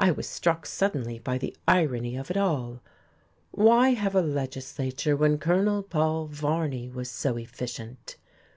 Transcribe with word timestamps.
I 0.00 0.10
was 0.10 0.28
struck 0.28 0.66
suddenly 0.66 1.20
by 1.20 1.38
the 1.38 1.56
irony 1.68 2.16
of 2.16 2.28
it 2.28 2.36
all. 2.36 2.80
Why 3.52 3.90
have 3.90 4.16
a 4.16 4.20
legislature 4.20 5.14
when 5.14 5.38
Colonel 5.38 5.84
Paul 5.84 6.26
Varney 6.26 6.88
was 6.88 7.08
so 7.08 7.36
efficient! 7.36 8.16